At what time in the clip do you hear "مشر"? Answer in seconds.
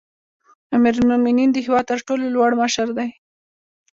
2.61-2.87